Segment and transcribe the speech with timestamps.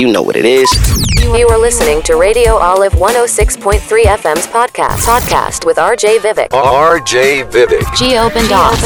[0.00, 0.72] You know what it is.
[1.38, 5.06] You are listening to Radio Olive 106.3 FM's podcast.
[5.12, 6.50] Podcast with RJ Vivek.
[6.58, 7.82] RJ Vivek.
[8.00, 8.84] Geo Bendas.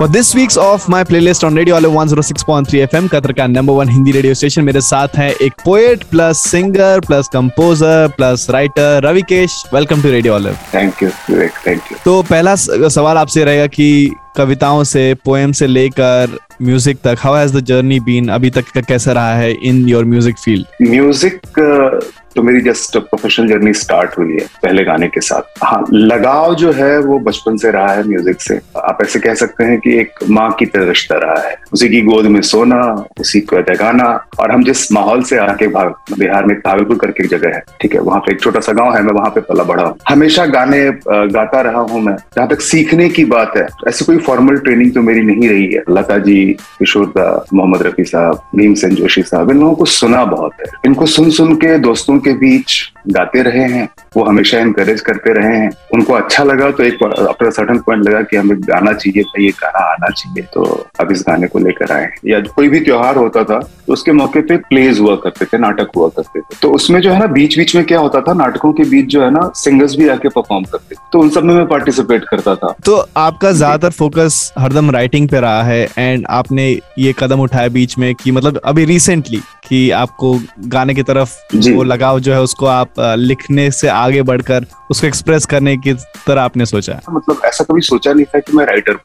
[0.00, 3.88] For this week's of my playlist on Radio Olive 106.3 FM, Qatar का number one
[3.88, 9.62] Hindi radio station मेरे साथ है एक poet plus singer plus composer plus writer Ravikesh
[9.74, 13.66] welcome to Radio Olive thank you Vivek thank you तो पहला स- सवाल आपसे रहेगा
[13.78, 13.88] कि
[14.37, 18.81] कविताओं से पोएम से लेकर म्यूज़िक तक how has the journey been अभी तक का
[18.81, 21.41] कैसा रहा है in your music field music
[22.35, 26.71] तो मेरी जस्ट प्रोफेशनल जर्नी स्टार्ट हुई है, पहले गाने के साथ। हाँ लगाव जो
[26.73, 30.19] है वो बचपन से रहा है म्यूज़िक से। आप ऐसे कह सकते हैं कि एक
[30.29, 32.81] माँ की तरह रिश्ता रहा है। उसी की गोद में सोना,
[33.19, 34.07] उसी को जगाना
[34.39, 37.93] और हम जिस माहौल से आके भाग बिहार में भागलपुर करके एक जगह है, ठीक
[37.93, 37.99] है?
[38.01, 40.79] वहाँ पे एक छोटा सा गाँव है, मैं वहाँ पे पला बड़ा हूँ। हमेशा गाने
[41.07, 45.01] गाता रहा हूँ मैं। जहाँ तक सीखने की बात है, ऐसी कोई फॉर्मल ट्रेनिंग तो
[45.01, 46.45] मेरी नहीं रही है। लता जी,
[46.79, 51.05] किशोर दा, मोहम्मद रफी साहब, भीमसेन जोशी साहब, इन लोगों को सुना बहुत है। इनको
[51.07, 55.69] सुन सुन के दोस्तों के बीच गाते रहे हैं वो हमेशा इनकरेज करते रहे हैं।
[55.93, 59.51] उनको अच्छा लगा तो एक अपना सर्टन पॉइंट लगा कि हमें गाना चाहिए भाई ये
[59.61, 60.63] गाना आना चाहिए तो
[61.01, 64.41] अब इस गाने को लेकर आए या कोई भी त्योहार होता था तो उसके मौके
[64.41, 67.57] पे प्लेज हुआ करते थे नाटक हुआ करते थे। तो उसमें जो है ना बीच
[67.57, 70.65] बीच में क्या होता था नाटकों के बीच जो है ना सिंगर्स भी आके परफॉर्म
[70.71, 75.27] करते तो उन सब में मैं पार्टिसिपेट करता था। तो आपका ज़्यादातर फोकस हरदम राइटिंग
[75.29, 79.89] पे रहा है एंड आपने ये कदम उठाया बीच में कि मतलब अभी रिसेंटली कि
[79.95, 80.33] आपको
[80.67, 85.07] गाने की तरफ़ वो लगाव जो है उसको आप अ, लिखने से आगे बढ़कर उसको
[85.07, 85.93] एक्सप्रेस करने की
[86.27, 86.99] तरह आपने सोचा?
[87.11, 88.99] मतलब ऐसा कभी सोचा नहीं था कि मैं राइटर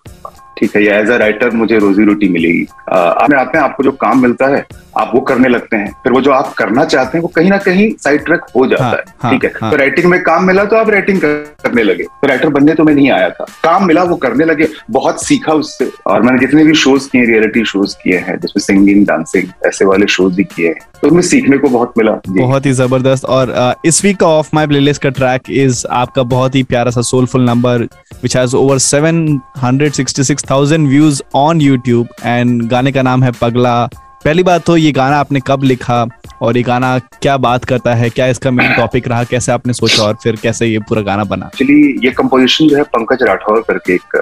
[0.59, 4.47] ठीक है या एज अ राइटर मुझे रोजी रोटी मिलेगी। आपने आपको जो काम मिलता
[4.47, 4.67] है
[4.99, 7.59] आप वो करने लगते हैं। फिर वो जो आप करना चाहते हैं वो कहीं ना
[7.59, 9.53] कहीं साइड ट्रैक हो जाता हाँ, है। हाँ, ठीक है?
[9.61, 12.85] हाँ। तो राइटिंग में काम मिला तो आप राइटिंग करने लगे। तो राइटर बनने तो
[12.85, 16.65] मैं नहीं आया था। काम मिला वो करने लगे। बहुत सीखा उससे। और मैंने जितने
[16.65, 20.69] भी शोज़ किए रियलिटी शोज़ किए हैं जिसमें सिंगिंग डांसिंग ऐसे वाले शोज़ भी किए
[20.69, 24.49] हैं। तो उनमें सीखने को बहुत मिला। बहुत ही ज़बरदस्त। और इस वीक का ऑफ़
[24.55, 27.89] माय प्लेलिस्ट का ट्रैक इज़ आपका बहुत ही प्यारा सा soulful number
[28.23, 33.89] which has over 766,000 views on YouTube and गाने का नाम है पगला।
[34.23, 36.05] पहली बात तो ये गाना आपने कब लिखा
[36.43, 40.03] और ये गाना क्या बात करता है, क्या इसका मेन टॉपिक रहा, कैसे आपने सोचा
[40.03, 41.47] और फिर कैसे ये पूरा गाना बना?
[41.47, 44.17] एक्चुअली ये कम्पोजिशन जो है पंकज राठौर करके एक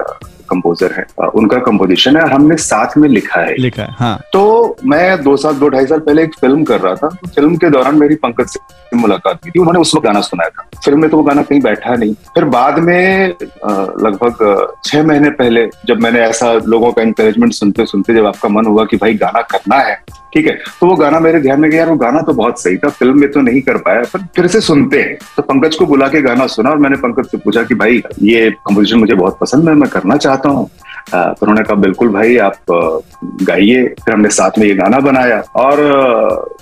[0.44, 5.22] कंपोजर है उनका कंपोजिशन है हमने साथ में लिखा है। लिखा है हाँ। तो मैं
[5.22, 7.98] दो साल दो ढाई साल पहले एक फ़िल्म कर रहा था तो फ़िल्म के दौरान
[7.98, 11.16] मेरी पंकज से मुलाकात हुई थी उन्होंने उस वक्त गाना सुनाया था। फ़िल्म में तो
[11.16, 16.52] वो गाना कहीं बैठा नहीं। फिर बाद में लगभग छह महीने पहले जब मैंने ऐसा
[16.66, 19.98] लोगों का इंकरेजमेंट सुनते सुनते जब आपका मन हुआ कि भाई गाना करना है
[20.34, 22.76] ठीक है तो वो गाना मेरे ध्यान में गया यार वो गाना तो बहुत सही
[22.76, 25.86] था फ़िल्म में तो नहीं कर पाया पर फिर से सुनते हैं। तो पंकज को
[25.86, 29.38] बुला के गाना सुना और मैंने पंकज से पूछा कि भाई ये कंपोजिशन मुझे बहुत
[29.40, 30.68] पसंद है मैं करना चाहता हूँ।
[31.14, 32.54] उन्होंने कहा, बिल्कुल भाई, आप
[33.42, 36.56] गाइए। फिर हमने साथ में ये गाना बनाया। और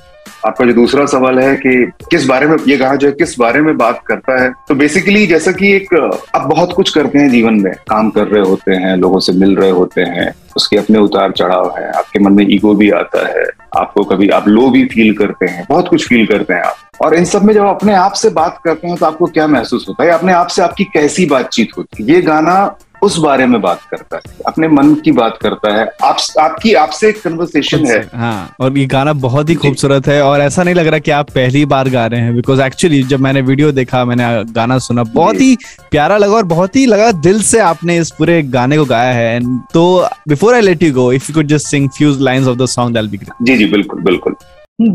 [0.47, 3.61] आपका जो दूसरा सवाल है कि किस बारे में, ये गाना जो है, किस बारे
[3.61, 4.50] में बात करता है?
[4.69, 5.94] तो बेसिकली जैसा कि एक,
[6.34, 9.55] आप बहुत कुछ करते हैं जीवन में। काम कर रहे होते हैं, लोगों से मिल
[9.56, 13.44] रहे होते हैं, उसके अपने उतार चढ़ाव है, आपके मन में ईगो भी आता है,
[13.77, 17.15] आपको कभी, आप लो भी फील करते हैं, बहुत कुछ फील करते हैं आप। और
[17.15, 20.05] इन सब में जब अपने आप से बात करते हैं तो आपको क्या महसूस होता
[20.05, 20.11] है?
[20.11, 22.11] अपने आप से आपकी कैसी बातचीत होती है?
[22.11, 26.17] ये गाना उस बारे में बात करता है अपने मन की बात करता है। आप
[26.41, 30.63] आपकी आपसे एक कन्वर्सेशन है। हाँ और ये गाना बहुत ही खूबसूरत है और ऐसा
[30.63, 33.73] नहीं लग रहा कि आप पहली बार गा रहे हैं बिकॉज़ एक्चुअली जब मैंने वीडियो
[33.73, 35.57] देखा मैंने गाना सुना बहुत ही
[35.91, 39.41] प्यारा लगा और बहुत ही लगा दिल से आपने इस पूरे गाने को गाया है।
[39.75, 39.85] तो
[40.29, 42.97] before I let you go if you could just sing few lines of the song
[42.97, 44.37] that be great जी जी बिल्कुल बिल्कुल।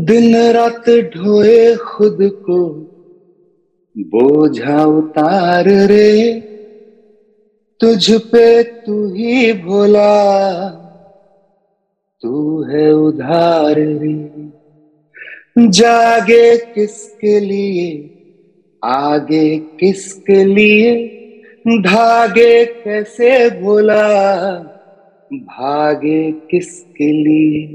[0.06, 2.58] दिन रात ढोए खुद को
[3.96, 6.44] बोझा उतार रे।
[7.80, 10.68] तुझ पे तू ही भोला।
[12.22, 13.74] तू है उधार
[15.58, 18.14] जागे किसके लिए?
[18.84, 21.06] आगे किसके लिए?
[21.68, 24.18] धागे कैसे भोला?
[25.32, 27.66] भागे किसके लिए?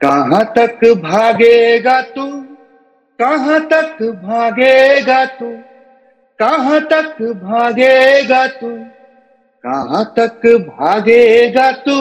[0.00, 2.42] कहाँ तक भागेगा तू?
[3.20, 5.58] कहाँ तक भागेगा तू?
[6.38, 9.01] कहाँ तक भागेगा तू?
[9.64, 11.96] कहाँ तक भागेगा तू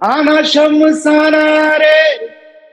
[0.00, 2.00] आना शमसाना रे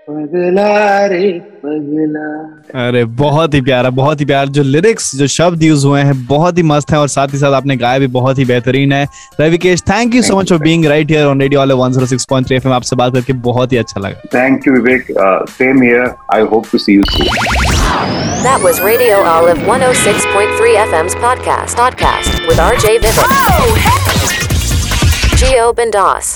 [0.10, 1.30] पगला रे
[1.64, 6.26] पगला। अरे बहुत ही प्यारा बहुत ही प्यारा। जो लिरिक्स जो शब्द यूज़ हुए हैं
[6.26, 9.06] बहुत ही मस्त है और साथ ही साथ आपने गाया भी बहुत ही बेहतरीन है।
[9.42, 12.96] Ravikesh thank you so much for being right here on radio वाले 106.3 एफएम आपसे
[12.96, 15.06] बात करके बहुत ही अच्छा लगा। Thank you Vivek
[15.50, 17.69] same here I hope to see you soon
[18.44, 20.56] That was Radio Olive 106.3
[20.88, 21.76] FM's podcast.
[21.76, 23.28] Podcast with RJ Vivek.
[23.52, 23.76] Oh,
[25.36, 26.36] Geo Bendas.